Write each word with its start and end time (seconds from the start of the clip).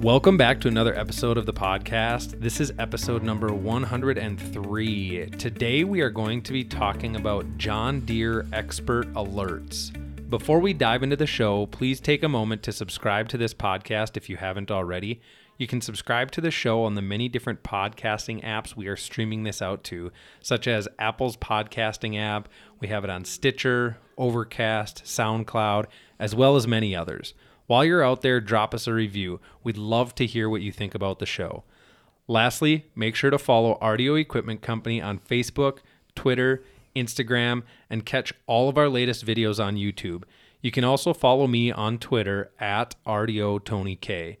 Welcome 0.00 0.36
back 0.36 0.60
to 0.60 0.68
another 0.68 0.94
episode 0.94 1.38
of 1.38 1.46
the 1.46 1.54
podcast. 1.54 2.38
This 2.38 2.60
is 2.60 2.70
episode 2.78 3.22
number 3.22 3.50
103. 3.54 5.30
Today 5.38 5.84
we 5.84 6.02
are 6.02 6.10
going 6.10 6.42
to 6.42 6.52
be 6.52 6.64
talking 6.64 7.16
about 7.16 7.56
John 7.56 8.00
Deere 8.00 8.44
Expert 8.52 9.10
Alerts. 9.14 9.90
Before 10.28 10.60
we 10.60 10.74
dive 10.74 11.02
into 11.02 11.16
the 11.16 11.26
show, 11.26 11.64
please 11.64 11.98
take 11.98 12.22
a 12.22 12.28
moment 12.28 12.62
to 12.64 12.72
subscribe 12.72 13.30
to 13.30 13.38
this 13.38 13.54
podcast 13.54 14.18
if 14.18 14.28
you 14.28 14.36
haven't 14.36 14.70
already. 14.70 15.22
You 15.56 15.66
can 15.66 15.80
subscribe 15.80 16.30
to 16.32 16.42
the 16.42 16.50
show 16.50 16.84
on 16.84 16.94
the 16.94 17.00
many 17.00 17.30
different 17.30 17.62
podcasting 17.62 18.44
apps 18.44 18.76
we 18.76 18.88
are 18.88 18.96
streaming 18.96 19.44
this 19.44 19.62
out 19.62 19.82
to, 19.84 20.12
such 20.42 20.68
as 20.68 20.88
Apple's 20.98 21.38
podcasting 21.38 22.20
app. 22.20 22.50
We 22.80 22.88
have 22.88 23.04
it 23.04 23.10
on 23.10 23.24
Stitcher, 23.24 23.96
Overcast, 24.18 25.04
SoundCloud, 25.04 25.86
as 26.18 26.34
well 26.34 26.54
as 26.54 26.66
many 26.66 26.94
others. 26.94 27.32
While 27.66 27.84
you're 27.84 28.04
out 28.04 28.22
there, 28.22 28.40
drop 28.40 28.74
us 28.74 28.86
a 28.86 28.92
review. 28.92 29.40
We'd 29.64 29.76
love 29.76 30.14
to 30.16 30.26
hear 30.26 30.48
what 30.48 30.62
you 30.62 30.70
think 30.70 30.94
about 30.94 31.18
the 31.18 31.26
show. 31.26 31.64
Lastly, 32.28 32.86
make 32.94 33.14
sure 33.14 33.30
to 33.30 33.38
follow 33.38 33.78
RDO 33.80 34.20
Equipment 34.20 34.62
Company 34.62 35.00
on 35.00 35.18
Facebook, 35.18 35.78
Twitter, 36.14 36.62
Instagram, 36.94 37.62
and 37.90 38.06
catch 38.06 38.32
all 38.46 38.68
of 38.68 38.78
our 38.78 38.88
latest 38.88 39.26
videos 39.26 39.62
on 39.64 39.76
YouTube. 39.76 40.24
You 40.60 40.70
can 40.70 40.84
also 40.84 41.12
follow 41.12 41.46
me 41.46 41.70
on 41.70 41.98
Twitter 41.98 42.50
at 42.58 42.96
RDO 43.06 43.64
Tony 43.64 43.96
K. 43.96 44.38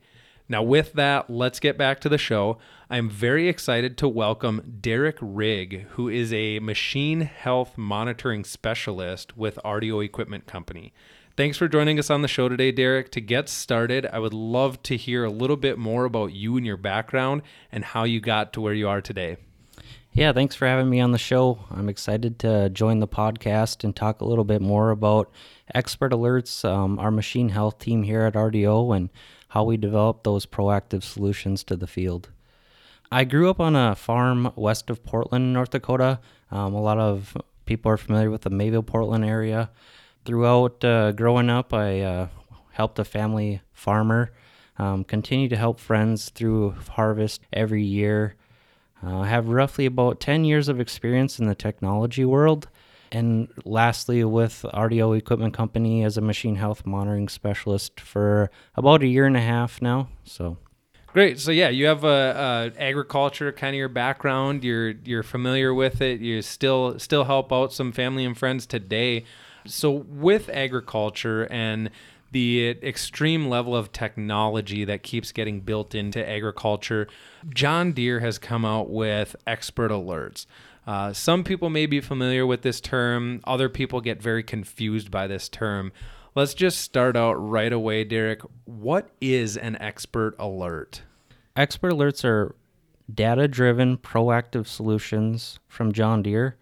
Now, 0.48 0.62
with 0.62 0.92
that, 0.92 1.28
let's 1.28 1.58
get 1.58 1.76
back 1.76 2.00
to 2.00 2.08
the 2.08 2.18
show. 2.18 2.58
I'm 2.88 3.10
very 3.10 3.48
excited 3.48 3.98
to 3.98 4.08
welcome 4.08 4.78
Derek 4.80 5.18
Rigg, 5.20 5.86
who 5.90 6.08
is 6.08 6.32
a 6.32 6.60
machine 6.60 7.22
health 7.22 7.76
monitoring 7.76 8.44
specialist 8.44 9.36
with 9.36 9.58
RDO 9.64 10.04
Equipment 10.04 10.46
Company. 10.46 10.92
Thanks 11.36 11.58
for 11.58 11.68
joining 11.68 11.98
us 11.98 12.08
on 12.08 12.22
the 12.22 12.28
show 12.28 12.48
today, 12.48 12.72
Derek. 12.72 13.10
To 13.10 13.20
get 13.20 13.50
started, 13.50 14.06
I 14.06 14.18
would 14.18 14.32
love 14.32 14.82
to 14.84 14.96
hear 14.96 15.22
a 15.22 15.30
little 15.30 15.58
bit 15.58 15.76
more 15.76 16.06
about 16.06 16.32
you 16.32 16.56
and 16.56 16.64
your 16.64 16.78
background 16.78 17.42
and 17.70 17.84
how 17.84 18.04
you 18.04 18.20
got 18.20 18.54
to 18.54 18.62
where 18.62 18.72
you 18.72 18.88
are 18.88 19.02
today. 19.02 19.36
Yeah, 20.14 20.32
thanks 20.32 20.54
for 20.54 20.66
having 20.66 20.88
me 20.88 20.98
on 20.98 21.12
the 21.12 21.18
show. 21.18 21.58
I'm 21.70 21.90
excited 21.90 22.38
to 22.38 22.70
join 22.70 23.00
the 23.00 23.06
podcast 23.06 23.84
and 23.84 23.94
talk 23.94 24.22
a 24.22 24.24
little 24.24 24.44
bit 24.44 24.62
more 24.62 24.90
about 24.90 25.30
expert 25.74 26.10
alerts, 26.10 26.66
um, 26.66 26.98
our 26.98 27.10
machine 27.10 27.50
health 27.50 27.80
team 27.80 28.04
here 28.04 28.22
at 28.22 28.32
RDO, 28.32 28.96
and 28.96 29.10
how 29.48 29.62
we 29.62 29.76
develop 29.76 30.22
those 30.22 30.46
proactive 30.46 31.02
solutions 31.02 31.62
to 31.64 31.76
the 31.76 31.86
field. 31.86 32.30
I 33.12 33.24
grew 33.24 33.50
up 33.50 33.60
on 33.60 33.76
a 33.76 33.94
farm 33.94 34.52
west 34.56 34.88
of 34.88 35.04
Portland, 35.04 35.52
North 35.52 35.68
Dakota. 35.68 36.18
Um, 36.50 36.72
a 36.72 36.80
lot 36.80 36.96
of 36.96 37.36
people 37.66 37.92
are 37.92 37.98
familiar 37.98 38.30
with 38.30 38.40
the 38.40 38.48
Mayville, 38.48 38.82
Portland 38.82 39.22
area 39.22 39.68
throughout 40.26 40.84
uh, 40.84 41.12
growing 41.12 41.48
up, 41.48 41.72
I 41.72 42.00
uh, 42.00 42.28
helped 42.72 42.98
a 42.98 43.04
family 43.04 43.62
farmer. 43.72 44.32
Um, 44.78 45.04
continue 45.04 45.48
to 45.48 45.56
help 45.56 45.80
friends 45.80 46.28
through 46.28 46.74
harvest 46.90 47.40
every 47.52 47.82
year. 47.82 48.34
Uh, 49.02 49.20
I 49.20 49.28
have 49.28 49.48
roughly 49.48 49.86
about 49.86 50.20
10 50.20 50.44
years 50.44 50.68
of 50.68 50.80
experience 50.80 51.38
in 51.38 51.46
the 51.46 51.54
technology 51.54 52.24
world. 52.24 52.68
And 53.12 53.48
lastly, 53.64 54.24
with 54.24 54.66
RDO 54.74 55.16
Equipment 55.16 55.54
Company 55.54 56.02
as 56.02 56.18
a 56.18 56.20
machine 56.20 56.56
health 56.56 56.84
monitoring 56.84 57.28
specialist 57.28 58.00
for 58.00 58.50
about 58.74 59.02
a 59.02 59.06
year 59.06 59.26
and 59.26 59.36
a 59.36 59.40
half 59.40 59.80
now. 59.80 60.08
So 60.24 60.58
Great. 61.16 61.38
So 61.38 61.50
yeah, 61.50 61.70
you 61.70 61.86
have 61.86 62.04
a, 62.04 62.72
a, 62.76 62.82
agriculture 62.82 63.50
kind 63.50 63.74
of 63.74 63.78
your 63.78 63.88
background. 63.88 64.62
You're 64.62 64.90
you're 64.90 65.22
familiar 65.22 65.72
with 65.72 66.02
it. 66.02 66.20
You 66.20 66.42
still 66.42 66.98
still 66.98 67.24
help 67.24 67.54
out 67.54 67.72
some 67.72 67.90
family 67.90 68.26
and 68.26 68.36
friends 68.36 68.66
today. 68.66 69.24
So, 69.66 69.90
with 69.90 70.48
agriculture 70.48 71.46
and 71.50 71.90
the 72.32 72.68
extreme 72.82 73.48
level 73.48 73.74
of 73.74 73.92
technology 73.92 74.84
that 74.84 75.02
keeps 75.02 75.32
getting 75.32 75.60
built 75.60 75.94
into 75.94 76.26
agriculture, 76.28 77.08
John 77.48 77.92
Deere 77.92 78.20
has 78.20 78.38
come 78.38 78.64
out 78.64 78.90
with 78.90 79.36
expert 79.46 79.90
alerts. 79.90 80.46
Uh, 80.86 81.12
some 81.12 81.42
people 81.44 81.70
may 81.70 81.86
be 81.86 82.00
familiar 82.00 82.46
with 82.46 82.62
this 82.62 82.80
term, 82.80 83.40
other 83.44 83.68
people 83.68 84.00
get 84.00 84.22
very 84.22 84.42
confused 84.42 85.10
by 85.10 85.26
this 85.26 85.48
term. 85.48 85.92
Let's 86.34 86.54
just 86.54 86.78
start 86.78 87.16
out 87.16 87.34
right 87.34 87.72
away, 87.72 88.04
Derek. 88.04 88.42
What 88.66 89.08
is 89.20 89.56
an 89.56 89.76
expert 89.80 90.36
alert? 90.38 91.02
Expert 91.56 91.92
alerts 91.92 92.24
are 92.24 92.54
data 93.12 93.48
driven 93.48 93.96
proactive 93.96 94.66
solutions 94.66 95.58
from 95.66 95.92
John 95.92 96.22
Deere 96.22 96.56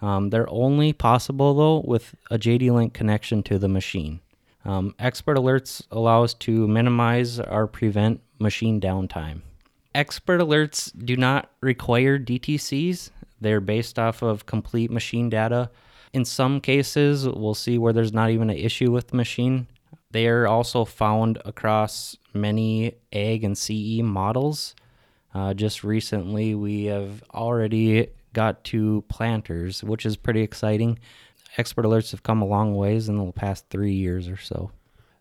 um, 0.00 0.30
they're 0.30 0.50
only 0.50 0.92
possible 0.92 1.54
though 1.54 1.82
with 1.86 2.14
a 2.30 2.38
JD 2.38 2.70
Link 2.72 2.94
connection 2.94 3.42
to 3.44 3.58
the 3.58 3.68
machine. 3.68 4.20
Um, 4.64 4.94
expert 4.98 5.36
alerts 5.36 5.82
allow 5.90 6.24
us 6.24 6.34
to 6.34 6.68
minimize 6.68 7.40
or 7.40 7.66
prevent 7.66 8.20
machine 8.38 8.80
downtime. 8.80 9.42
Expert 9.94 10.40
alerts 10.40 10.92
do 11.04 11.16
not 11.16 11.50
require 11.60 12.18
DTCs. 12.18 13.10
They're 13.40 13.60
based 13.60 13.98
off 13.98 14.22
of 14.22 14.46
complete 14.46 14.90
machine 14.90 15.30
data. 15.30 15.70
In 16.12 16.24
some 16.24 16.60
cases, 16.60 17.28
we'll 17.28 17.54
see 17.54 17.78
where 17.78 17.92
there's 17.92 18.12
not 18.12 18.30
even 18.30 18.50
an 18.50 18.56
issue 18.56 18.90
with 18.90 19.08
the 19.08 19.16
machine. 19.16 19.66
They 20.10 20.26
are 20.26 20.46
also 20.46 20.84
found 20.84 21.40
across 21.44 22.16
many 22.32 22.94
ag 23.12 23.44
and 23.44 23.56
CE 23.56 24.02
models. 24.02 24.74
Uh, 25.34 25.54
just 25.54 25.84
recently, 25.84 26.54
we 26.54 26.84
have 26.84 27.22
already 27.34 28.08
got 28.38 28.62
to 28.62 29.02
planters, 29.08 29.82
which 29.82 30.06
is 30.06 30.16
pretty 30.16 30.42
exciting. 30.42 30.96
Expert 31.56 31.84
alerts 31.84 32.12
have 32.12 32.22
come 32.22 32.40
a 32.40 32.46
long 32.46 32.76
ways 32.76 33.08
in 33.08 33.18
the 33.18 33.32
past 33.32 33.64
three 33.68 33.94
years 33.94 34.28
or 34.28 34.36
so. 34.36 34.70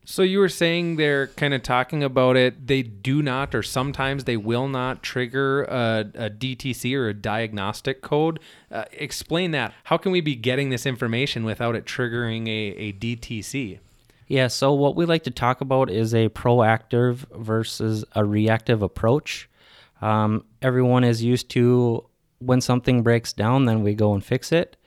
So 0.05 0.22
you 0.22 0.38
were 0.38 0.50
saying 0.50 0.97
they're 0.97 1.25
kind 1.25 1.56
of 1.56 1.63
talking 1.63 2.03
about 2.03 2.38
it. 2.38 2.67
They 2.67 2.83
do 2.83 3.23
not, 3.23 3.56
or 3.56 3.63
sometimes 3.63 4.25
they 4.25 4.38
will 4.38 4.67
not 4.67 5.01
trigger 5.01 5.63
a, 5.63 6.06
a 6.13 6.29
DTC 6.29 6.95
or 6.95 7.09
a 7.09 7.13
diagnostic 7.16 8.03
code. 8.03 8.39
Uh, 8.72 8.85
explain 8.91 9.50
that. 9.51 9.73
How 9.85 9.97
can 9.97 10.11
we 10.11 10.22
be 10.22 10.35
getting 10.35 10.69
this 10.69 10.85
information 10.85 11.44
without 11.44 11.75
it 11.75 11.85
triggering 11.85 12.47
a, 12.47 12.77
a 12.77 12.94
DTC? 12.94 13.79
Yeah, 14.27 14.47
so 14.47 14.73
what 14.73 14.95
we 14.95 15.06
like 15.06 15.23
to 15.23 15.31
talk 15.31 15.59
about 15.59 15.89
is 15.89 16.13
a 16.13 16.29
proactive 16.29 17.25
versus 17.35 18.06
a 18.13 18.23
reactive 18.23 18.83
approach. 18.83 19.50
Um, 20.03 20.45
everyone 20.61 21.03
is 21.03 21.23
used 21.23 21.50
to 21.50 22.06
when 22.39 22.61
something 22.61 23.03
breaks 23.03 23.33
down, 23.33 23.65
then 23.65 23.83
we 23.83 23.93
go 23.93 24.13
and 24.13 24.23
fix 24.23 24.51
it. 24.51 24.77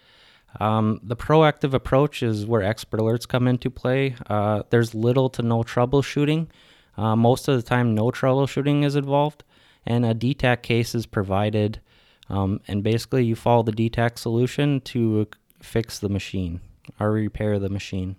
Um, 0.59 1.01
the 1.03 1.17
proactive 1.17 1.75
approach 1.75 2.23
is 2.23 2.47
where 2.47 2.63
expert 2.63 3.01
alerts 3.01 3.29
come 3.29 3.47
into 3.47 3.71
play. 3.71 4.17
Uh, 4.27 4.63
there's 4.71 4.95
little 4.95 5.29
to 5.31 5.43
no 5.43 5.63
troubleshooting. 5.63 6.49
Uh, 6.97 7.15
most 7.15 7.49
of 7.49 7.57
the 7.57 7.63
time, 7.63 7.95
no 7.95 8.11
troubleshooting 8.11 8.85
is 8.85 8.97
involved, 8.97 9.45
and 9.87 10.05
a 10.05 10.15
DTAC 10.15 10.63
case 10.63 10.95
is 10.95 11.07
provided. 11.07 11.81
Um, 12.29 12.61
and 12.69 12.83
basically, 12.83 13.25
you 13.25 13.37
follow 13.37 13.63
the 13.63 13.73
DTAC 13.73 14.19
solution 14.19 14.81
to 14.83 15.29
fix 15.61 15.99
the 15.99 16.09
machine 16.09 16.61
or 16.99 17.13
repair 17.13 17.59
the 17.59 17.69
machine. 17.69 18.17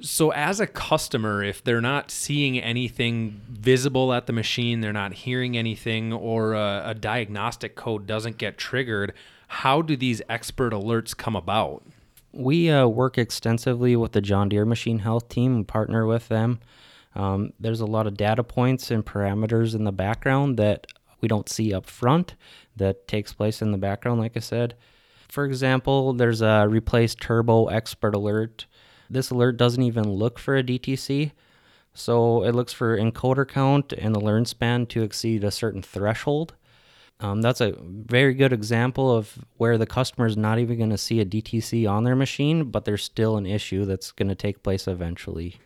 So, 0.00 0.30
as 0.30 0.60
a 0.60 0.66
customer, 0.66 1.42
if 1.42 1.64
they're 1.64 1.80
not 1.80 2.10
seeing 2.10 2.58
anything 2.58 3.40
visible 3.48 4.12
at 4.12 4.26
the 4.26 4.32
machine, 4.32 4.80
they're 4.80 4.92
not 4.92 5.14
hearing 5.14 5.56
anything, 5.56 6.12
or 6.12 6.52
a, 6.52 6.82
a, 6.86 6.94
diagnostic 6.94 7.76
code 7.76 8.06
doesn't 8.06 8.36
get 8.36 8.58
triggered, 8.58 9.14
how 9.48 9.80
do 9.80 9.96
these 9.96 10.20
expert 10.28 10.74
alerts 10.74 11.16
come 11.16 11.34
about? 11.34 11.82
We 12.32 12.70
uh, 12.70 12.86
work 12.86 13.16
extensively 13.16 13.96
with 13.96 14.12
the 14.12 14.20
John 14.20 14.50
Deere 14.50 14.66
Machine 14.66 14.98
Health 14.98 15.30
team, 15.30 15.54
and 15.56 15.68
partner 15.68 16.04
with 16.06 16.28
them. 16.28 16.60
Um, 17.14 17.54
there's 17.58 17.80
a 17.80 17.86
lot 17.86 18.06
of 18.06 18.18
data 18.18 18.44
points 18.44 18.90
and 18.90 19.04
parameters 19.04 19.74
in 19.74 19.84
the 19.84 19.92
background 19.92 20.58
that 20.58 20.86
we 21.22 21.28
don't 21.28 21.48
see 21.48 21.72
up 21.72 21.86
front 21.86 22.34
that 22.76 23.08
takes 23.08 23.32
place 23.32 23.62
in 23.62 23.72
the 23.72 23.78
background, 23.78 24.20
like 24.20 24.36
I 24.36 24.40
said. 24.40 24.74
For 25.28 25.46
example, 25.46 26.12
there's 26.12 26.42
a 26.42 26.66
replace 26.68 27.14
turbo 27.14 27.66
expert 27.66 28.14
alert 28.14 28.66
this 29.10 29.30
alert 29.30 29.56
doesn't 29.56 29.82
even 29.82 30.08
look 30.08 30.38
for 30.38 30.56
a 30.56 30.62
DTC. 30.62 31.32
So 31.94 32.42
it 32.44 32.54
looks 32.54 32.72
for 32.72 32.98
encoder 32.98 33.48
count 33.48 33.92
and 33.94 34.14
the 34.14 34.20
learn 34.20 34.44
span 34.44 34.86
to 34.86 35.02
exceed 35.02 35.44
a 35.44 35.50
certain 35.50 35.82
threshold. 35.82 36.54
Um, 37.18 37.40
that's 37.40 37.62
a 37.62 37.74
very 37.80 38.34
good 38.34 38.52
example 38.52 39.14
of 39.14 39.38
where 39.56 39.78
the 39.78 39.86
customer 39.86 40.26
is 40.26 40.36
not 40.36 40.58
even 40.58 40.76
going 40.76 40.90
to 40.90 40.98
see 40.98 41.20
a 41.20 41.24
DTC 41.24 41.90
on 41.90 42.04
their 42.04 42.16
machine, 42.16 42.70
but 42.70 42.84
there's 42.84 43.02
still 43.02 43.38
an 43.38 43.46
issue 43.46 43.86
that's 43.86 44.12
going 44.12 44.28
to 44.28 44.34
take 44.34 44.62
place 44.62 44.86
eventually. 44.86 45.56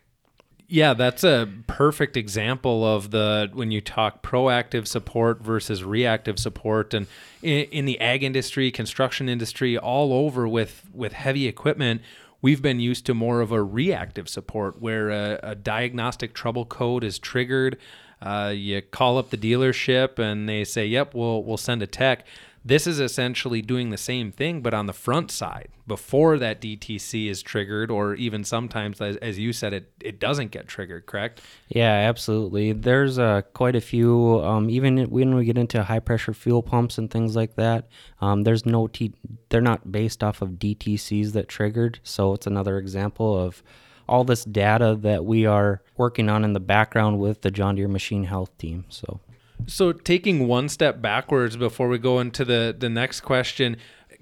Yeah, 0.69 0.95
that's 0.95 1.25
a 1.25 1.49
perfect 1.67 2.17
example 2.17 2.87
of 2.87 3.11
the 3.11 3.51
when 3.53 3.73
you 3.73 3.81
talk 3.81 4.23
proactive 4.23 4.87
support 4.87 5.43
versus 5.43 5.83
reactive 5.83 6.39
support, 6.39 6.95
and 6.95 7.09
in, 7.43 7.65
in, 7.73 7.85
the 7.87 8.01
ag 8.01 8.23
industry, 8.23 8.71
construction 8.71 9.29
industry, 9.29 9.77
all 9.77 10.13
over 10.13 10.47
with 10.47 10.89
with 10.95 11.13
heavy 11.13 11.49
equipment, 11.49 12.03
we've 12.43 12.63
been 12.63 12.81
used 12.81 13.07
to 13.07 13.15
more 13.15 13.41
of 13.41 13.53
a 13.53 13.63
reactive 13.63 14.29
support 14.29 14.81
where 14.81 15.11
a, 15.11 15.41
a 15.43 15.55
diagnostic 15.55 16.35
trouble 16.35 16.65
code 16.65 17.05
is 17.05 17.19
triggered. 17.19 17.77
Uh, 18.23 18.53
you 18.55 18.83
call 18.83 19.19
up 19.19 19.31
the 19.31 19.37
dealership 19.37 20.19
and 20.19 20.49
they 20.49 20.65
say, 20.65 20.87
"Yep, 20.87 21.15
we'll 21.15 21.43
we'll 21.43 21.57
send 21.57 21.83
a 21.83 21.87
tech." 21.87 22.27
This 22.63 22.87
is 22.87 23.01
essentially 23.01 23.63
doing 23.63 23.89
the 23.89 23.97
same 23.97 24.31
thing, 24.31 24.61
but 24.61 24.75
on 24.75 24.87
the 24.87 24.93
front 24.93 25.31
side 25.31 25.69
before 25.87 26.39
that 26.39 26.61
DTC 26.61 27.29
is 27.29 27.43
triggered, 27.43 27.91
or 27.91 28.15
even 28.15 28.45
sometimes, 28.45 29.01
as, 29.01 29.17
as 29.17 29.39
you 29.39 29.53
said, 29.53 29.73
it, 29.73 29.91
it 30.01 30.21
doesn't 30.21 30.51
get 30.51 30.69
triggered, 30.69 31.07
correct? 31.07 31.41
Yeah, 31.69 31.91
absolutely. 31.91 32.73
There's 32.73 33.19
uh, 33.19 33.43
quite 33.55 33.77
a 33.77 33.81
few, 33.81 34.41
um, 34.45 34.69
even 34.69 34.99
when 35.11 35.35
we 35.35 35.47
get 35.47 35.57
into 35.57 35.83
high 35.83 36.01
pressure 36.01 36.35
fuel 36.35 36.63
pumps 36.63 36.99
and 36.99 37.11
things 37.11 37.35
like 37.35 37.57
that, 37.57 37.89
um, 38.21 38.43
there's 38.43 38.67
no, 38.67 38.89
T- 38.89 39.15
they're 39.49 39.63
not 39.63 39.91
based 39.91 40.23
off 40.23 40.43
of 40.43 40.51
DTCs 40.51 41.33
that 41.33 41.49
triggered. 41.49 41.99
So 42.03 42.35
it's 42.35 42.47
another 42.47 42.79
example 42.79 43.39
of 43.39 43.63
all 44.07 44.25
this 44.25 44.45
data 44.45 44.99
that 45.01 45.25
we 45.25 45.47
are 45.47 45.83
working 45.97 46.29
on 46.29 46.45
in 46.45 46.53
the 46.53 46.61
background 46.61 47.19
with 47.21 47.41
the 47.41 47.51
John 47.51 47.77
Deere 47.77 47.89
Machine 47.89 48.25
Health 48.25 48.57
team. 48.59 48.85
So 48.89 49.21
so 49.67 49.93
taking 49.93 50.47
one 50.49 50.69
step 50.69 51.01
backwards 51.01 51.57
before 51.57 51.89
we 51.89 51.99
go 51.99 52.21
into 52.21 52.45
the 52.45 52.75
the 52.77 52.89
next 52.89 53.21
question, 53.21 53.77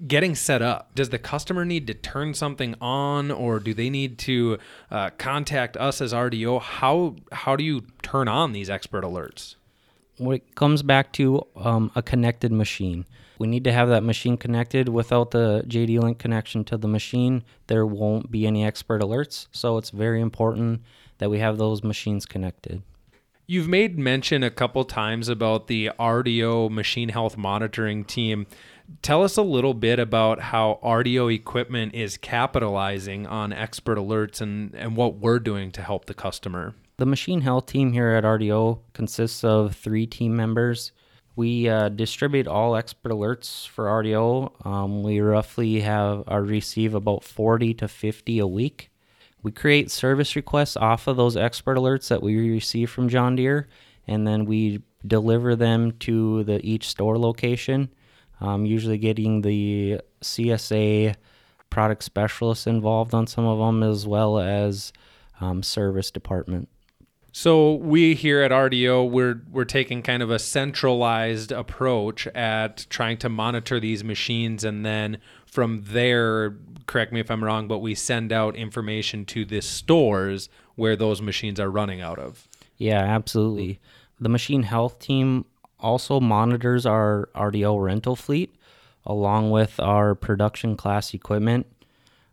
getting 0.07 0.35
set 0.35 0.61
up. 0.61 0.93
Does 0.95 1.09
the 1.09 1.19
customer 1.19 1.65
need 1.65 1.87
to 1.87 1.93
turn 1.93 2.33
something 2.33 2.75
on, 2.81 3.31
or 3.31 3.59
do 3.59 3.73
they 3.73 3.89
need 3.89 4.17
to 4.19 4.57
uh, 4.91 5.09
contact 5.17 5.77
us 5.77 6.01
as 6.01 6.13
RDO? 6.13 6.61
How 6.61 7.15
how 7.31 7.55
do 7.55 7.63
you 7.63 7.85
turn 8.01 8.27
on 8.27 8.53
these 8.53 8.69
expert 8.69 9.03
alerts? 9.03 9.55
When 10.17 10.35
it 10.35 10.55
comes 10.55 10.83
back 10.83 11.13
to 11.13 11.45
um, 11.55 11.91
a 11.95 12.01
connected 12.01 12.51
machine, 12.51 13.05
we 13.37 13.47
need 13.47 13.63
to 13.63 13.71
have 13.71 13.87
that 13.89 14.03
machine 14.03 14.35
connected. 14.35 14.89
Without 14.89 15.31
the 15.31 15.63
JD 15.65 15.99
Link 15.99 16.19
connection 16.19 16.65
to 16.65 16.77
the 16.77 16.89
machine, 16.89 17.43
there 17.67 17.85
won't 17.85 18.29
be 18.29 18.45
any 18.45 18.65
expert 18.65 19.01
alerts. 19.01 19.47
So 19.53 19.77
it's 19.77 19.91
very 19.91 20.19
important 20.19 20.81
that 21.19 21.29
we 21.29 21.39
have 21.39 21.57
those 21.57 21.83
machines 21.83 22.25
connected. 22.25 22.81
You've 23.49 23.67
made 23.67 23.97
mention 23.97 24.43
a 24.43 24.51
couple 24.51 24.83
times 24.83 25.27
about 25.27 25.65
the 25.65 25.89
RDO 25.99 26.69
machine 26.69 27.09
health 27.09 27.35
monitoring 27.35 28.05
team. 28.05 28.45
Tell 29.01 29.23
us 29.23 29.37
a 29.37 29.41
little 29.41 29.73
bit 29.73 29.97
about 29.97 30.39
how 30.39 30.79
RDO 30.83 31.33
equipment 31.33 31.95
is 31.95 32.15
capitalizing 32.15 33.25
on 33.25 33.51
expert 33.51 33.97
alerts 33.97 34.39
and, 34.39 34.75
and 34.75 34.95
what 34.95 35.15
we're 35.15 35.39
doing 35.39 35.71
to 35.71 35.81
help 35.81 36.05
the 36.05 36.13
customer. 36.13 36.75
The 36.97 37.07
machine 37.07 37.41
health 37.41 37.65
team 37.65 37.91
here 37.91 38.09
at 38.09 38.23
RDO 38.23 38.81
consists 38.93 39.43
of 39.43 39.75
three 39.75 40.05
team 40.05 40.35
members. 40.35 40.91
We 41.35 41.67
uh, 41.67 41.89
distribute 41.89 42.45
all 42.45 42.75
expert 42.75 43.11
alerts 43.11 43.67
for 43.67 43.85
RDO. 43.85 44.63
Um, 44.63 45.01
we 45.01 45.21
roughly 45.21 45.79
have 45.79 46.23
or 46.27 46.43
receive 46.43 46.93
about 46.93 47.23
40 47.23 47.73
to 47.73 47.87
50 47.87 48.37
a 48.37 48.45
week. 48.45 48.88
We 49.41 49.51
create 49.51 49.89
service 49.89 50.35
requests 50.35 50.75
off 50.75 51.07
of 51.07 51.17
those 51.17 51.37
expert 51.37 51.77
alerts 51.77 52.09
that 52.09 52.21
we 52.21 52.49
receive 52.49 52.89
from 52.89 53.09
John 53.09 53.35
Deere, 53.35 53.67
and 54.07 54.27
then 54.27 54.45
we 54.45 54.81
deliver 55.05 55.55
them 55.55 55.93
to 55.99 56.43
the 56.43 56.59
each 56.65 56.87
store 56.87 57.17
location. 57.17 57.89
Um, 58.41 58.65
usually, 58.65 58.97
getting 58.97 59.41
the 59.41 60.01
CSA 60.21 61.15
product 61.69 62.03
specialists 62.03 62.67
involved 62.67 63.13
on 63.13 63.27
some 63.27 63.45
of 63.45 63.59
them, 63.59 63.83
as 63.83 64.07
well 64.07 64.39
as 64.39 64.91
um, 65.39 65.63
service 65.63 66.11
department. 66.11 66.69
So 67.31 67.75
we 67.75 68.15
here 68.15 68.41
at 68.41 68.51
RDO 68.51 69.09
we're 69.09 69.41
we're 69.51 69.65
taking 69.65 70.01
kind 70.01 70.23
of 70.23 70.31
a 70.31 70.39
centralized 70.39 71.51
approach 71.51 72.25
at 72.27 72.87
trying 72.89 73.17
to 73.17 73.29
monitor 73.29 73.79
these 73.79 74.03
machines 74.03 74.63
and 74.63 74.83
then 74.85 75.19
from 75.51 75.83
there 75.85 76.55
correct 76.87 77.11
me 77.11 77.19
if 77.19 77.29
I'm 77.29 77.43
wrong 77.43 77.67
but 77.67 77.79
we 77.79 77.95
send 77.95 78.31
out 78.31 78.55
information 78.55 79.25
to 79.25 79.45
the 79.45 79.61
stores 79.61 80.49
where 80.75 80.95
those 80.95 81.21
machines 81.21 81.59
are 81.59 81.69
running 81.69 82.01
out 82.01 82.19
of. 82.19 82.47
Yeah, 82.77 83.01
absolutely. 83.01 83.79
The 84.19 84.29
machine 84.29 84.63
health 84.63 84.99
team 84.99 85.45
also 85.79 86.19
monitors 86.19 86.85
our 86.85 87.29
RDO 87.35 87.83
rental 87.83 88.15
fleet 88.15 88.55
along 89.05 89.51
with 89.51 89.79
our 89.79 90.15
production 90.15 90.75
class 90.75 91.13
equipment 91.13 91.65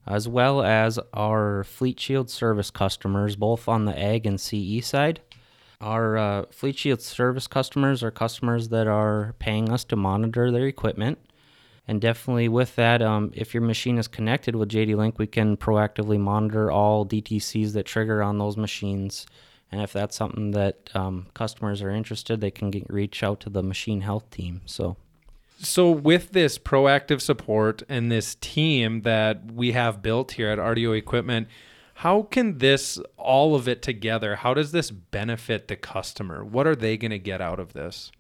as 0.07 0.29
well 0.29 0.63
as 0.63 0.99
our 1.13 1.65
Fleet 1.65 1.99
Shield 1.99 2.31
service 2.31 2.71
customers, 2.71 3.35
both 3.35 3.67
on 3.67 3.87
the 3.87 3.99
ag 3.99 4.25
and 4.25 4.41
CE 4.41 4.87
side. 4.87 5.21
Our 5.81 6.17
uh, 6.17 6.45
Fleet 6.51 6.79
Shield 6.79 7.03
service 7.03 7.47
customers 7.47 8.03
are 8.03 8.11
customers 8.11 8.69
that 8.69 8.87
are 8.87 9.35
paying 9.39 9.71
us 9.71 9.85
to 9.85 9.97
monitor 9.97 10.51
their 10.51 10.67
equipment. 10.67 11.19
And 11.89 12.01
definitely 12.01 12.49
with 12.49 12.75
that, 12.77 13.01
um, 13.01 13.31
if 13.35 13.55
your 13.55 13.63
machine 13.63 13.99
is 13.99 14.09
connected 14.09 14.57
with 14.57 14.71
JD 14.71 14.97
Link, 14.97 15.19
we 15.19 15.27
can 15.27 15.57
proactively 15.57 16.19
monitor 16.19 16.71
all 16.71 17.07
DTCs 17.07 17.73
that 17.75 17.85
trigger 17.85 18.23
on 18.23 18.39
those 18.39 18.57
machines. 18.57 19.27
And 19.71 19.81
if 19.81 19.93
that's 19.93 20.17
something 20.17 20.51
that 20.53 20.91
um, 20.95 21.27
customers 21.35 21.83
are 21.83 21.91
interested, 21.91 22.41
they 22.41 22.51
can 22.51 22.71
get, 22.71 22.91
reach 22.91 23.23
out 23.23 23.41
to 23.41 23.51
the 23.51 23.63
machine 23.63 24.01
health 24.01 24.31
team. 24.31 24.63
So 24.67 24.97
so 25.59 25.91
with 25.91 26.33
this 26.33 26.59
proactive 26.59 27.21
support 27.21 27.83
and 27.89 28.13
this 28.13 28.35
team 28.37 29.03
that 29.03 29.53
we 29.53 29.73
have 29.73 30.03
built 30.03 30.33
here 30.33 30.51
at 30.51 30.59
RDO 30.59 30.97
Equipment, 30.97 31.49
how 31.95 32.23
can 32.23 32.59
this 32.59 33.01
all 33.17 33.55
of 33.55 33.67
it 33.67 33.81
together? 33.81 34.37
How 34.37 34.53
does 34.53 34.73
this 34.73 34.91
benefit 34.91 35.69
the 35.69 35.77
customer? 35.77 36.45
What 36.45 36.67
are 36.67 36.77
they 36.77 36.99
going 36.99 37.11
to 37.11 37.19
get 37.19 37.41
out 37.41 37.59
of 37.59 37.73
this? 37.73 38.13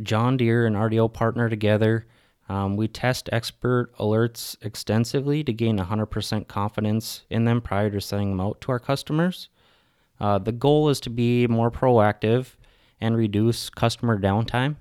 John 0.00 0.36
Deere 0.36 0.64
and 0.64 0.76
RDO 0.76 1.12
partner 1.12 1.48
together. 1.48 2.06
Um, 2.48 2.76
we 2.76 2.88
test 2.88 3.28
expert 3.32 3.90
alerts 3.98 4.56
extensively 4.62 5.42
to 5.44 5.52
gain 5.52 5.78
100% 5.78 6.46
confidence 6.46 7.24
in 7.28 7.44
them 7.44 7.60
prior 7.60 7.90
to 7.90 8.00
sending 8.00 8.30
them 8.30 8.40
out 8.40 8.60
to 8.62 8.72
our 8.72 8.78
customers. 8.78 9.48
Uh, 10.20 10.38
the 10.38 10.52
goal 10.52 10.88
is 10.88 11.00
to 11.00 11.10
be 11.10 11.46
more 11.46 11.70
proactive 11.70 12.54
and 13.00 13.16
reduce 13.16 13.68
customer 13.68 14.18
downtime 14.18 14.76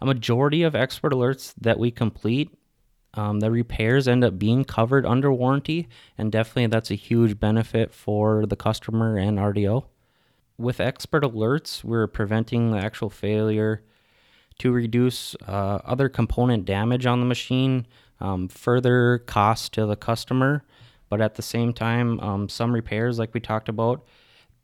a 0.00 0.06
majority 0.06 0.62
of 0.62 0.74
expert 0.74 1.12
alerts 1.12 1.54
that 1.60 1.78
we 1.78 1.90
complete, 1.90 2.50
um, 3.14 3.40
the 3.40 3.50
repairs 3.50 4.06
end 4.06 4.22
up 4.22 4.38
being 4.38 4.64
covered 4.64 5.04
under 5.04 5.32
warranty, 5.32 5.88
and 6.16 6.30
definitely 6.30 6.66
that's 6.66 6.90
a 6.90 6.96
huge 6.96 7.40
benefit 7.40 7.92
for 7.92 8.46
the 8.46 8.56
customer 8.56 9.16
and 9.16 9.38
RDO. 9.38 9.84
With 10.56 10.80
expert 10.80 11.22
alerts, 11.22 11.82
we're 11.82 12.06
preventing 12.06 12.70
the 12.70 12.78
actual 12.78 13.10
failure 13.10 13.82
to 14.58 14.72
reduce 14.72 15.34
uh, 15.46 15.80
other 15.84 16.08
component 16.08 16.64
damage 16.64 17.06
on 17.06 17.20
the 17.20 17.26
machine, 17.26 17.86
um, 18.20 18.48
further 18.48 19.18
cost 19.18 19.72
to 19.74 19.86
the 19.86 19.96
customer, 19.96 20.64
but 21.08 21.20
at 21.20 21.36
the 21.36 21.42
same 21.42 21.72
time, 21.72 22.20
um, 22.20 22.48
some 22.48 22.72
repairs, 22.72 23.18
like 23.18 23.32
we 23.32 23.40
talked 23.40 23.68
about, 23.68 24.04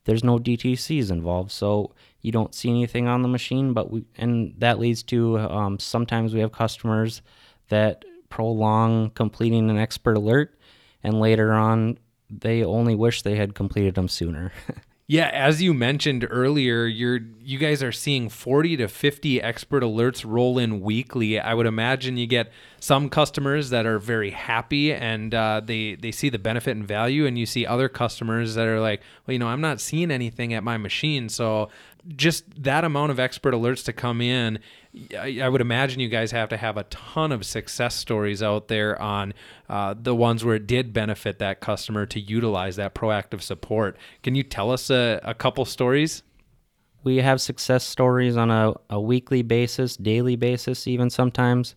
there's 0.04 0.24
no 0.24 0.38
DTCs 0.38 1.10
involved, 1.10 1.50
so 1.50 1.94
you 2.20 2.30
don't 2.30 2.54
see 2.54 2.68
anything 2.68 3.08
on 3.08 3.22
the 3.22 3.28
machine. 3.28 3.72
But 3.72 3.90
we 3.90 4.04
and 4.16 4.54
that 4.58 4.78
leads 4.78 5.02
to 5.04 5.38
um, 5.38 5.78
sometimes 5.78 6.34
we 6.34 6.40
have 6.40 6.52
customers 6.52 7.22
that 7.68 8.04
prolong 8.28 9.10
completing 9.10 9.70
an 9.70 9.78
expert 9.78 10.16
alert, 10.16 10.58
and 11.02 11.20
later 11.20 11.52
on 11.52 11.98
they 12.28 12.64
only 12.64 12.94
wish 12.94 13.22
they 13.22 13.36
had 13.36 13.54
completed 13.54 13.94
them 13.94 14.08
sooner. 14.08 14.52
Yeah, 15.06 15.28
as 15.34 15.60
you 15.60 15.74
mentioned 15.74 16.26
earlier, 16.30 16.86
you're 16.86 17.20
you 17.38 17.58
guys 17.58 17.82
are 17.82 17.92
seeing 17.92 18.30
40 18.30 18.78
to 18.78 18.88
50 18.88 19.42
expert 19.42 19.82
alerts 19.82 20.24
roll 20.26 20.56
in 20.56 20.80
weekly. 20.80 21.38
I 21.38 21.52
would 21.52 21.66
imagine 21.66 22.16
you 22.16 22.26
get 22.26 22.50
some 22.80 23.10
customers 23.10 23.68
that 23.68 23.84
are 23.84 23.98
very 23.98 24.30
happy 24.30 24.94
and 24.94 25.34
uh, 25.34 25.60
they 25.62 25.96
they 25.96 26.10
see 26.10 26.30
the 26.30 26.38
benefit 26.38 26.70
and 26.70 26.88
value, 26.88 27.26
and 27.26 27.36
you 27.36 27.44
see 27.44 27.66
other 27.66 27.90
customers 27.90 28.54
that 28.54 28.66
are 28.66 28.80
like, 28.80 29.02
well, 29.26 29.34
you 29.34 29.38
know, 29.38 29.48
I'm 29.48 29.60
not 29.60 29.78
seeing 29.78 30.10
anything 30.10 30.54
at 30.54 30.64
my 30.64 30.78
machine, 30.78 31.28
so 31.28 31.68
just 32.16 32.62
that 32.62 32.82
amount 32.82 33.10
of 33.10 33.20
expert 33.20 33.52
alerts 33.52 33.84
to 33.84 33.92
come 33.92 34.22
in, 34.22 34.58
I, 35.18 35.48
would 35.48 35.60
imagine 35.60 35.98
you 35.98 36.08
guys 36.08 36.30
have 36.30 36.48
to 36.50 36.56
have 36.56 36.76
a 36.76 36.84
ton 36.84 37.32
of 37.32 37.44
success 37.44 37.94
stories 37.94 38.42
out 38.42 38.68
there 38.68 39.00
on 39.00 39.34
uh, 39.68 39.94
the 40.00 40.14
ones 40.14 40.44
where 40.44 40.54
it 40.54 40.66
did 40.66 40.92
benefit 40.92 41.40
that 41.40 41.60
customer 41.60 42.06
to 42.06 42.20
utilize 42.20 42.76
that 42.76 42.94
proactive 42.94 43.40
support. 43.40 43.96
Can 44.22 44.34
you 44.34 44.44
tell 44.44 44.70
us 44.70 44.90
a, 44.90 45.20
a 45.24 45.34
couple 45.34 45.64
stories? 45.64 46.22
We 47.02 47.16
have 47.18 47.40
success 47.40 47.84
stories 47.84 48.36
on 48.36 48.50
a, 48.50 48.74
a 48.88 49.00
weekly 49.00 49.42
basis, 49.42 49.96
daily 49.96 50.36
basis, 50.36 50.86
even 50.86 51.10
sometimes. 51.10 51.74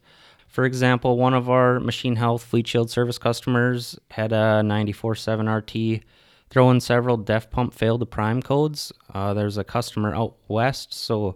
For 0.47 0.63
example, 0.63 1.17
one 1.17 1.33
of 1.33 1.49
our 1.49 1.79
machine 1.79 2.15
health 2.15 2.43
fleet 2.43 2.67
shield 2.67 2.89
service 2.89 3.17
customers 3.17 3.99
had 4.11 4.31
a 4.31 4.61
9470RT 4.63 6.03
throwing 6.49 6.79
several 6.79 7.17
def 7.17 7.49
pump 7.49 7.73
failed 7.73 7.99
to 7.99 8.05
prime 8.05 8.41
codes. 8.41 8.93
Uh, 9.13 9.33
there's 9.33 9.57
a 9.57 9.63
customer 9.63 10.15
out 10.15 10.35
west, 10.47 10.93
so 10.93 11.35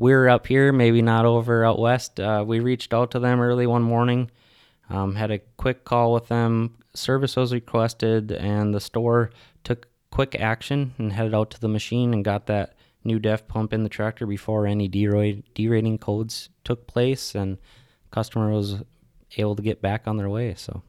we're 0.00 0.30
up 0.30 0.46
here, 0.46 0.72
maybe 0.72 1.02
not 1.02 1.26
over 1.26 1.62
out 1.62 1.78
west. 1.78 2.18
Uh, 2.18 2.42
we 2.46 2.58
reached 2.58 2.94
out 2.94 3.10
to 3.10 3.18
them 3.18 3.38
early 3.38 3.66
one 3.66 3.82
morning, 3.82 4.30
um, 4.88 5.14
had 5.14 5.30
a 5.30 5.40
quick 5.58 5.84
call 5.84 6.14
with 6.14 6.28
them. 6.28 6.74
Service 6.94 7.36
was 7.36 7.52
requested, 7.52 8.32
and 8.32 8.74
the 8.74 8.80
store 8.80 9.30
took 9.62 9.88
quick 10.10 10.34
action 10.40 10.94
and 10.96 11.12
headed 11.12 11.34
out 11.34 11.50
to 11.50 11.60
the 11.60 11.68
machine 11.68 12.14
and 12.14 12.24
got 12.24 12.46
that 12.46 12.74
new 13.04 13.18
def 13.18 13.46
pump 13.46 13.74
in 13.74 13.82
the 13.82 13.90
tractor 13.90 14.26
before 14.26 14.66
any 14.66 14.88
derating 14.88 15.98
codes 15.98 16.48
took 16.64 16.86
place 16.86 17.34
and 17.34 17.58
customer 18.10 18.50
was 18.50 18.82
able 19.36 19.54
to 19.54 19.62
get 19.62 19.80
back 19.80 20.06
on 20.06 20.16
their 20.18 20.28
way 20.28 20.52
so 20.54 20.82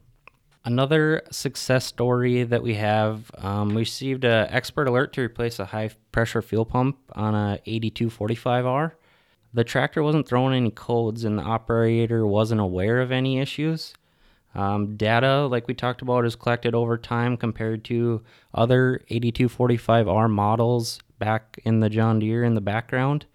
another 0.64 1.22
success 1.30 1.86
story 1.86 2.42
that 2.42 2.62
we 2.62 2.74
have 2.74 3.30
um, 3.38 3.70
we 3.70 3.76
received 3.76 4.24
an 4.24 4.46
expert 4.50 4.88
alert 4.88 5.12
to 5.14 5.22
replace 5.22 5.58
a 5.58 5.64
high 5.64 5.88
pressure 6.10 6.42
fuel 6.42 6.66
pump 6.66 6.98
on 7.14 7.34
a 7.34 7.58
8245r 7.66 8.92
the 9.54 9.64
tractor 9.64 10.02
wasn't 10.02 10.26
throwing 10.26 10.54
any 10.54 10.70
codes 10.70 11.24
and 11.24 11.38
the 11.38 11.42
operator 11.42 12.26
wasn't 12.26 12.60
aware 12.60 13.00
of 13.00 13.12
any 13.12 13.38
issues 13.38 13.94
um, 14.54 14.96
data, 14.96 15.46
like 15.46 15.66
we 15.66 15.74
talked 15.74 16.02
about, 16.02 16.26
is 16.26 16.36
collected 16.36 16.74
over 16.74 16.98
time 16.98 17.36
compared 17.36 17.84
to 17.84 18.22
other 18.52 19.00
8245R 19.10 20.30
models 20.30 21.00
back 21.18 21.58
in 21.64 21.80
the 21.80 21.88
John 21.88 22.18
Deere 22.18 22.44
in 22.44 22.54
the 22.54 22.60
background. 22.60 23.26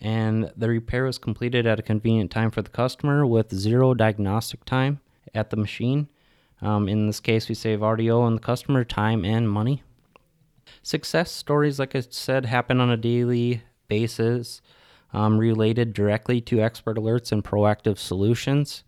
And 0.00 0.52
the 0.56 0.68
repair 0.68 1.04
was 1.04 1.18
completed 1.18 1.66
at 1.66 1.78
a 1.78 1.82
convenient 1.82 2.30
time 2.30 2.50
for 2.50 2.62
the 2.62 2.70
customer 2.70 3.26
with 3.26 3.54
zero 3.54 3.94
diagnostic 3.94 4.64
time 4.64 5.00
at 5.34 5.50
the 5.50 5.56
machine. 5.56 6.08
Um, 6.60 6.88
in 6.88 7.06
this 7.06 7.20
case, 7.20 7.48
we 7.48 7.54
save 7.54 7.80
RDO 7.80 8.26
and 8.26 8.36
the 8.36 8.42
customer 8.42 8.84
time 8.84 9.24
and 9.24 9.48
money. 9.48 9.82
Success 10.82 11.30
stories, 11.30 11.78
like 11.78 11.94
I 11.94 12.00
said, 12.00 12.46
happen 12.46 12.80
on 12.80 12.90
a 12.90 12.96
daily 12.96 13.62
basis, 13.88 14.60
um, 15.12 15.38
related 15.38 15.92
directly 15.92 16.40
to 16.42 16.60
expert 16.60 16.96
alerts 16.96 17.32
and 17.32 17.44
proactive 17.44 17.98
solutions. 17.98 18.84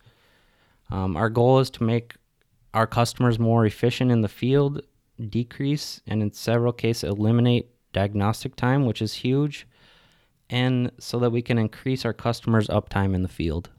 Um, 0.90 1.16
our 1.16 1.30
goal 1.30 1.60
is 1.60 1.70
to 1.70 1.84
make 1.84 2.14
our 2.74 2.86
customers 2.86 3.38
more 3.38 3.64
efficient 3.64 4.10
in 4.10 4.20
the 4.20 4.28
field, 4.28 4.82
decrease, 5.28 6.00
and 6.06 6.22
in 6.22 6.32
several 6.32 6.72
cases, 6.72 7.04
eliminate 7.04 7.70
diagnostic 7.92 8.56
time, 8.56 8.86
which 8.86 9.02
is 9.02 9.14
huge, 9.14 9.66
and 10.48 10.90
so 10.98 11.18
that 11.18 11.30
we 11.30 11.42
can 11.42 11.58
increase 11.58 12.04
our 12.04 12.12
customers' 12.12 12.68
uptime 12.68 13.14
in 13.14 13.22
the 13.22 13.28
field. 13.28 13.70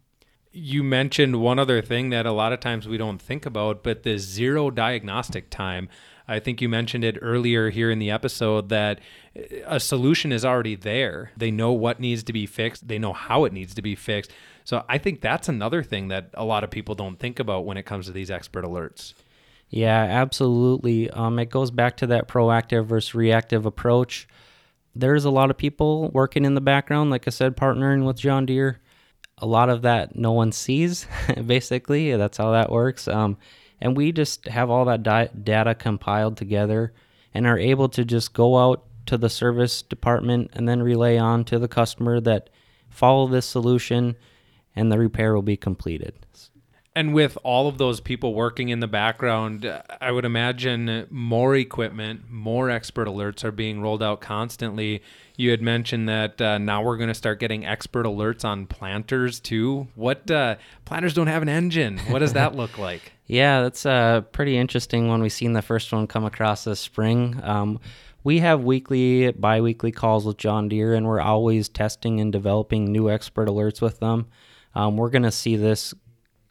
You 0.53 0.83
mentioned 0.83 1.41
one 1.41 1.59
other 1.59 1.81
thing 1.81 2.09
that 2.09 2.25
a 2.25 2.33
lot 2.33 2.51
of 2.51 2.59
times 2.59 2.87
we 2.87 2.97
don't 2.97 3.21
think 3.21 3.45
about, 3.45 3.83
but 3.83 4.03
the 4.03 4.17
zero 4.17 4.69
diagnostic 4.69 5.49
time. 5.49 5.87
I 6.31 6.39
think 6.39 6.61
you 6.61 6.69
mentioned 6.69 7.03
it 7.03 7.17
earlier 7.21 7.69
here 7.69 7.91
in 7.91 7.99
the 7.99 8.09
episode 8.09 8.69
that 8.69 8.99
a 9.65 9.81
solution 9.81 10.31
is 10.31 10.45
already 10.45 10.75
there. 10.75 11.31
They 11.35 11.51
know 11.51 11.73
what 11.73 11.99
needs 11.99 12.23
to 12.23 12.33
be 12.33 12.45
fixed, 12.45 12.87
they 12.87 12.97
know 12.97 13.11
how 13.11 13.43
it 13.43 13.51
needs 13.51 13.73
to 13.75 13.81
be 13.81 13.95
fixed. 13.95 14.31
So 14.63 14.85
I 14.87 14.97
think 14.97 15.19
that's 15.19 15.49
another 15.49 15.83
thing 15.83 16.07
that 16.07 16.29
a 16.33 16.45
lot 16.45 16.63
of 16.63 16.69
people 16.69 16.95
don't 16.95 17.19
think 17.19 17.39
about 17.39 17.65
when 17.65 17.75
it 17.75 17.83
comes 17.83 18.05
to 18.05 18.13
these 18.13 18.31
expert 18.31 18.63
alerts. 18.63 19.13
Yeah, 19.69 20.03
absolutely. 20.03 21.09
Um, 21.09 21.37
it 21.37 21.49
goes 21.49 21.69
back 21.69 21.97
to 21.97 22.07
that 22.07 22.29
proactive 22.29 22.85
versus 22.85 23.13
reactive 23.13 23.65
approach. 23.65 24.27
There's 24.95 25.25
a 25.25 25.31
lot 25.31 25.49
of 25.49 25.57
people 25.57 26.11
working 26.11 26.45
in 26.45 26.55
the 26.55 26.61
background, 26.61 27.09
like 27.09 27.27
I 27.27 27.31
said, 27.31 27.57
partnering 27.57 28.05
with 28.05 28.17
John 28.17 28.45
Deere. 28.45 28.79
A 29.37 29.45
lot 29.45 29.69
of 29.69 29.81
that 29.81 30.15
no 30.15 30.31
one 30.31 30.53
sees, 30.53 31.07
basically. 31.45 32.15
That's 32.15 32.37
how 32.37 32.51
that 32.51 32.71
works. 32.71 33.07
Um, 33.07 33.37
and 33.81 33.97
we 33.97 34.11
just 34.11 34.47
have 34.47 34.69
all 34.69 34.85
that 34.85 35.03
di- 35.03 35.29
data 35.43 35.73
compiled 35.73 36.37
together 36.37 36.93
and 37.33 37.47
are 37.47 37.57
able 37.57 37.89
to 37.89 38.05
just 38.05 38.33
go 38.33 38.57
out 38.57 38.85
to 39.07 39.17
the 39.17 39.29
service 39.29 39.81
department 39.81 40.51
and 40.53 40.69
then 40.69 40.83
relay 40.83 41.17
on 41.17 41.43
to 41.45 41.57
the 41.57 41.67
customer 41.67 42.19
that 42.21 42.49
follow 42.89 43.27
this 43.27 43.45
solution 43.45 44.15
and 44.75 44.91
the 44.91 44.99
repair 44.99 45.33
will 45.33 45.41
be 45.41 45.57
completed. 45.57 46.13
And 46.93 47.13
with 47.13 47.37
all 47.43 47.69
of 47.69 47.77
those 47.77 48.01
people 48.01 48.33
working 48.33 48.67
in 48.67 48.81
the 48.81 48.87
background, 48.87 49.65
I 50.01 50.11
would 50.11 50.25
imagine 50.25 51.07
more 51.09 51.55
equipment, 51.55 52.29
more 52.29 52.69
expert 52.69 53.07
alerts 53.07 53.45
are 53.45 53.51
being 53.51 53.81
rolled 53.81 54.03
out 54.03 54.19
constantly. 54.19 55.01
You 55.37 55.51
had 55.51 55.61
mentioned 55.61 56.09
that 56.09 56.41
uh, 56.41 56.57
now 56.57 56.83
we're 56.83 56.97
going 56.97 57.07
to 57.07 57.13
start 57.13 57.39
getting 57.39 57.65
expert 57.65 58.05
alerts 58.05 58.43
on 58.43 58.67
planters 58.67 59.39
too. 59.39 59.87
What 59.95 60.29
uh, 60.29 60.57
planters 60.83 61.13
don't 61.13 61.27
have 61.27 61.41
an 61.41 61.49
engine? 61.49 61.97
What 62.09 62.19
does 62.19 62.33
that 62.33 62.55
look 62.55 62.77
like? 62.77 63.13
yeah, 63.31 63.61
that's 63.61 63.85
uh, 63.85 64.21
pretty 64.33 64.57
interesting 64.57 65.07
when 65.07 65.21
we 65.21 65.29
seen 65.29 65.53
the 65.53 65.61
first 65.61 65.93
one 65.93 66.05
come 66.05 66.25
across 66.25 66.65
this 66.65 66.81
spring. 66.81 67.39
Um, 67.41 67.79
we 68.25 68.39
have 68.39 68.65
weekly, 68.65 69.31
bi 69.31 69.61
weekly 69.61 69.93
calls 69.93 70.25
with 70.25 70.35
John 70.35 70.67
Deere, 70.67 70.93
and 70.93 71.07
we're 71.07 71.21
always 71.21 71.69
testing 71.69 72.19
and 72.19 72.33
developing 72.33 72.91
new 72.91 73.09
expert 73.09 73.47
alerts 73.47 73.81
with 73.81 74.01
them. 74.01 74.27
Um, 74.75 74.97
we're 74.97 75.09
going 75.09 75.23
to 75.23 75.31
see 75.31 75.55
this 75.55 75.93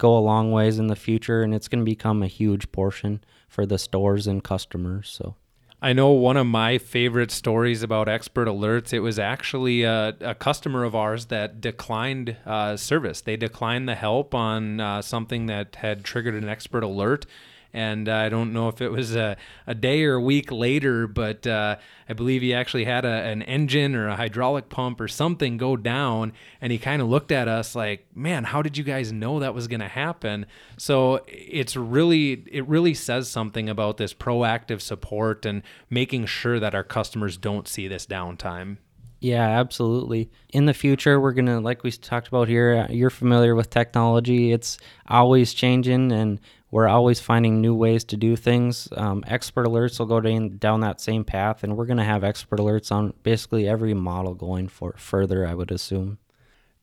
go 0.00 0.16
a 0.16 0.20
long 0.20 0.50
ways 0.50 0.78
in 0.78 0.88
the 0.88 0.96
future, 0.96 1.42
and 1.42 1.54
it's 1.54 1.68
going 1.68 1.84
to 1.84 1.84
become 1.84 2.22
a 2.22 2.26
huge 2.26 2.72
portion 2.72 3.22
for 3.48 3.66
the 3.66 3.78
stores 3.78 4.26
and 4.26 4.42
customers. 4.42 5.08
So. 5.08 5.36
I 5.82 5.94
know 5.94 6.10
one 6.10 6.36
of 6.36 6.46
my 6.46 6.76
favorite 6.76 7.30
stories 7.30 7.82
about 7.82 8.06
expert 8.06 8.48
alerts. 8.48 8.92
It 8.92 9.00
was 9.00 9.18
actually 9.18 9.82
a, 9.82 10.14
a 10.20 10.34
customer 10.34 10.84
of 10.84 10.94
ours 10.94 11.26
that 11.26 11.60
declined 11.60 12.36
uh, 12.44 12.76
service. 12.76 13.22
They 13.22 13.36
declined 13.36 13.88
the 13.88 13.94
help 13.94 14.34
on 14.34 14.80
uh, 14.80 15.00
something 15.00 15.46
that 15.46 15.76
had 15.76 16.04
triggered 16.04 16.34
an 16.34 16.50
expert 16.50 16.82
alert, 16.82 17.24
and 17.72 18.08
uh, 18.08 18.14
I 18.14 18.28
don't 18.28 18.52
know 18.52 18.68
if 18.68 18.80
it 18.80 18.90
was 18.90 19.14
a, 19.14 19.36
a 19.66 19.74
day 19.74 20.04
or 20.04 20.14
a 20.14 20.20
week 20.20 20.50
later, 20.50 21.06
but 21.06 21.46
uh, 21.46 21.76
I 22.08 22.12
believe 22.12 22.42
he 22.42 22.52
actually 22.52 22.84
had 22.84 23.04
a, 23.04 23.08
an 23.08 23.42
engine 23.42 23.94
or 23.94 24.08
a 24.08 24.16
hydraulic 24.16 24.68
pump 24.68 25.00
or 25.00 25.08
something 25.08 25.56
go 25.56 25.76
down, 25.76 26.32
and 26.60 26.72
he 26.72 26.78
kind 26.78 27.00
of 27.00 27.08
looked 27.08 27.32
at 27.32 27.48
us 27.48 27.74
like, 27.74 28.06
"Man, 28.14 28.44
how 28.44 28.62
did 28.62 28.76
you 28.76 28.84
guys 28.84 29.12
know 29.12 29.40
that 29.40 29.54
was 29.54 29.68
going 29.68 29.80
to 29.80 29.88
happen?" 29.88 30.46
So 30.76 31.20
it's 31.26 31.76
really 31.76 32.44
it 32.50 32.66
really 32.68 32.94
says 32.94 33.28
something 33.28 33.68
about 33.68 33.96
this 33.96 34.14
proactive 34.14 34.80
support 34.80 35.46
and 35.46 35.62
making 35.88 36.26
sure 36.26 36.60
that 36.60 36.74
our 36.74 36.84
customers 36.84 37.36
don't 37.36 37.68
see 37.68 37.88
this 37.88 38.06
downtime. 38.06 38.78
Yeah, 39.20 39.46
absolutely. 39.46 40.30
In 40.48 40.64
the 40.64 40.72
future, 40.72 41.20
we're 41.20 41.34
going 41.34 41.46
to, 41.46 41.60
like 41.60 41.82
we 41.82 41.90
talked 41.90 42.28
about 42.28 42.48
here, 42.48 42.86
uh, 42.88 42.92
you're 42.92 43.10
familiar 43.10 43.54
with 43.54 43.68
technology. 43.68 44.50
It's 44.50 44.78
always 45.08 45.52
changing, 45.52 46.10
and 46.10 46.40
we're 46.70 46.86
always 46.86 47.18
finding 47.18 47.60
new 47.60 47.74
ways 47.74 48.04
to 48.04 48.16
do 48.16 48.36
things. 48.36 48.88
Um, 48.96 49.24
expert 49.26 49.66
alerts 49.66 49.98
will 49.98 50.06
go 50.06 50.20
down, 50.20 50.58
down 50.58 50.80
that 50.80 51.00
same 51.00 51.24
path, 51.24 51.64
and 51.64 51.76
we're 51.76 51.86
going 51.86 51.98
to 51.98 52.04
have 52.04 52.22
expert 52.22 52.60
alerts 52.60 52.92
on 52.92 53.12
basically 53.22 53.68
every 53.68 53.94
model 53.94 54.34
going 54.34 54.68
for 54.68 54.94
further, 54.96 55.46
I 55.46 55.54
would 55.54 55.72
assume. 55.72 56.18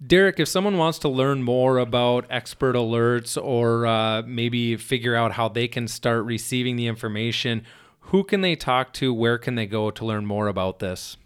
Derek, 0.06 0.40
if 0.40 0.48
someone 0.48 0.78
wants 0.78 1.00
to 1.00 1.10
learn 1.10 1.42
more 1.42 1.80
about 1.80 2.26
expert 2.30 2.76
alerts 2.76 3.42
or 3.42 3.88
uh, 3.88 4.22
maybe 4.24 4.76
figure 4.76 5.16
out 5.16 5.32
how 5.32 5.48
they 5.48 5.68
can 5.68 5.88
start 5.88 6.24
receiving 6.26 6.76
the 6.76 6.86
information, 6.86 7.64
who 8.02 8.24
can 8.24 8.42
they 8.42 8.56
talk 8.56 8.94
to? 8.94 9.14
Where 9.14 9.38
can 9.38 9.56
they 9.56 9.66
go 9.66 9.90
to 9.90 10.06
learn 10.06 10.26
more 10.26 10.48
about 10.48 10.80
this? 10.80 11.18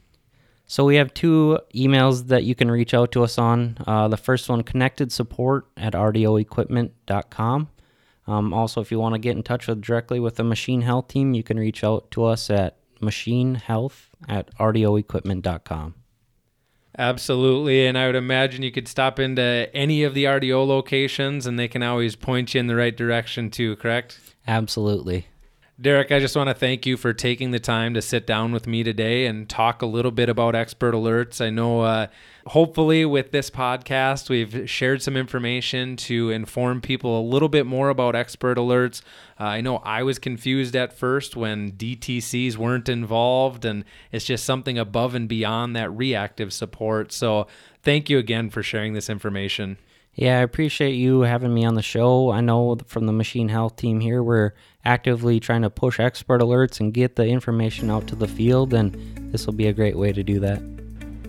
So 0.68 0.86
we 0.86 0.96
have 0.96 1.14
two 1.14 1.60
emails 1.76 2.28
that 2.28 2.46
you 2.46 2.56
can 2.56 2.72
reach 2.72 2.94
out 2.94 3.12
to 3.12 3.24
us 3.24 3.38
on. 3.38 3.78
Uh, 3.86 4.08
the 4.08 4.16
first 4.16 4.48
one, 4.48 4.64
connected 4.64 5.12
support 5.12 5.68
at 5.76 5.92
rdoequipment.com. 5.92 7.70
Um, 8.32 8.54
also, 8.54 8.80
if 8.80 8.92
you 8.92 9.00
want 9.00 9.14
to 9.16 9.20
get 9.20 9.36
in 9.36 9.44
touch 9.44 9.68
with 9.68 9.82
directly 9.82 10.20
with 10.20 10.36
the 10.36 10.44
Machine 10.44 10.82
Health 10.82 11.10
team, 11.10 11.34
you 11.34 11.44
can 11.44 11.60
reach 11.60 11.84
out 11.84 12.10
to 12.12 12.24
us 12.24 12.50
at 12.50 12.78
machinehealth 13.02 14.08
at 14.30 14.56
rdoequipment.com. 14.56 15.96
Absolutely. 16.98 17.88
And 17.88 17.98
I 17.98 18.06
would 18.06 18.16
imagine 18.16 18.64
you 18.64 18.72
could 18.72 18.88
stop 18.88 19.20
into 19.20 19.70
any 19.74 20.04
of 20.04 20.14
the 20.14 20.26
RDO 20.26 20.66
locations 20.68 21.46
and 21.46 21.58
they 21.58 21.68
can 21.68 21.84
always 21.84 22.16
point 22.16 22.54
you 22.54 22.60
in 22.60 22.68
the 22.68 22.76
right 22.76 22.96
direction 22.96 23.50
too, 23.50 23.76
correct? 23.78 24.20
Absolutely. 24.48 25.28
Derek, 25.82 26.12
I 26.12 26.20
just 26.20 26.36
want 26.36 26.48
to 26.48 26.54
thank 26.54 26.86
you 26.86 26.96
for 26.96 27.12
taking 27.12 27.50
the 27.50 27.60
time 27.60 27.96
to 27.96 28.04
sit 28.04 28.28
down 28.28 28.52
with 28.52 28.68
me 28.68 28.84
today 28.84 29.26
and 29.26 29.50
talk 29.50 29.82
a 29.82 29.88
little 29.88 30.12
bit 30.12 30.30
about 30.30 30.54
expert 30.54 30.94
alerts. 30.94 31.44
I 31.44 31.50
know, 31.50 31.82
uh, 31.82 32.08
hopefully, 32.46 33.04
with 33.04 33.32
this 33.32 33.50
podcast, 33.50 34.30
we've 34.30 34.70
shared 34.70 35.02
some 35.02 35.18
information 35.18 35.96
to 35.96 36.30
inform 36.30 36.82
people 36.82 37.20
a 37.20 37.26
little 37.26 37.50
bit 37.50 37.66
more 37.66 37.90
about 37.90 38.16
expert 38.16 38.60
alerts. 38.60 39.02
Uh, 39.40 39.46
I 39.46 39.62
know 39.62 39.78
I 39.78 40.04
was 40.04 40.20
confused 40.20 40.76
at 40.76 40.94
first 40.94 41.36
when 41.36 41.72
DTCs 41.72 42.58
weren't 42.58 42.88
involved, 42.88 43.66
and 43.66 43.84
it's 44.12 44.26
just 44.26 44.46
something 44.46 44.78
above 44.78 45.16
and 45.16 45.28
beyond 45.28 45.76
that 45.76 45.90
reactive 45.90 46.54
support. 46.54 47.12
So, 47.12 47.48
thank 47.82 48.08
you 48.08 48.20
again 48.20 48.52
for 48.52 48.62
sharing 48.62 48.94
this 48.94 49.10
information. 49.10 49.78
Yeah, 50.14 50.40
I 50.40 50.42
appreciate 50.42 50.94
you 50.94 51.22
having 51.22 51.54
me 51.54 51.64
on 51.64 51.76
the 51.76 51.82
show. 51.82 52.32
I 52.32 52.42
know 52.42 52.78
from 52.86 53.06
the 53.06 53.14
Machine 53.14 53.48
Health 53.48 53.78
team 53.78 54.02
here, 54.02 54.22
we're 54.22 54.52
actively 54.84 55.40
trying 55.40 55.62
to 55.62 55.70
push 55.70 56.00
expert 56.00 56.42
alerts 56.42 56.80
and 56.80 56.94
get 56.94 57.16
the 57.16 57.26
information 57.26 57.90
out 57.90 58.08
to 58.08 58.16
the 58.16 58.28
field, 58.28 58.74
and 58.74 58.94
this 59.32 59.46
will 59.46 59.54
be 59.54 59.68
a 59.68 59.74
great 59.74 59.98
way 59.98 60.12
to 60.12 60.22
do 60.22 60.40
that. 60.42 60.62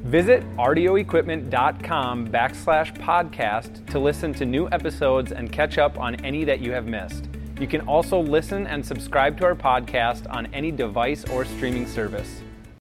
Visit 0.03 0.43
rdoequipment.com 0.57 2.29
backslash 2.29 2.99
podcast 2.99 3.87
to 3.87 4.01
listen 4.01 4.35
to 4.35 4.45
new 4.45 4.69
episodes 4.73 5.31
and 5.31 5.53
catch 5.53 5.79
up 5.79 5.97
on 5.99 6.17
any 6.17 6.43
that 6.43 6.59
you 6.59 6.73
have 6.73 6.87
missed. 6.87 7.29
You 7.61 7.69
can 7.69 7.83
also 7.83 8.19
listen 8.19 8.67
and 8.67 8.85
subscribe 8.85 9.39
to 9.39 9.45
our 9.45 9.55
podcast 9.55 10.29
on 10.29 10.47
any 10.53 10.73
device 10.73 11.25
or 11.27 11.45
streaming 11.45 11.87
service. 11.87 12.43